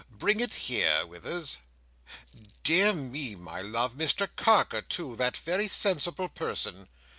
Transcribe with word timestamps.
Bring 0.09 0.39
it 0.39 0.55
here, 0.55 1.05
Withers. 1.05 1.59
Dear 2.63 2.91
me, 2.95 3.35
my 3.35 3.61
love; 3.61 3.93
Mr 3.93 4.27
Carker, 4.35 4.81
too! 4.81 5.15
That 5.17 5.37
very 5.37 5.67
sensible 5.67 6.27
person!" 6.27 6.89